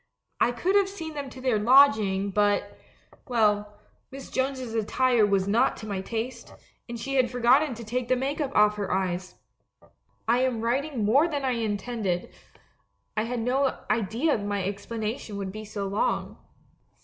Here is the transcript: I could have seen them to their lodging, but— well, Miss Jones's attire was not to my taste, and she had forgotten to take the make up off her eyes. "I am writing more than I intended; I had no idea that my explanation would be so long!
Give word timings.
I 0.39 0.51
could 0.51 0.75
have 0.75 0.89
seen 0.89 1.13
them 1.13 1.29
to 1.29 1.39
their 1.39 1.59
lodging, 1.59 2.31
but— 2.31 2.75
well, 3.27 3.77
Miss 4.09 4.31
Jones's 4.31 4.73
attire 4.73 5.27
was 5.27 5.47
not 5.47 5.77
to 5.77 5.85
my 5.85 6.01
taste, 6.01 6.55
and 6.89 6.99
she 6.99 7.17
had 7.17 7.29
forgotten 7.29 7.75
to 7.75 7.83
take 7.83 8.07
the 8.07 8.15
make 8.15 8.41
up 8.41 8.49
off 8.55 8.77
her 8.77 8.91
eyes. 8.91 9.35
"I 10.27 10.39
am 10.39 10.61
writing 10.61 11.05
more 11.05 11.27
than 11.27 11.45
I 11.45 11.51
intended; 11.51 12.33
I 13.15 13.25
had 13.25 13.41
no 13.41 13.77
idea 13.91 14.39
that 14.39 14.43
my 14.43 14.63
explanation 14.63 15.37
would 15.37 15.51
be 15.51 15.65
so 15.65 15.87
long! 15.87 16.39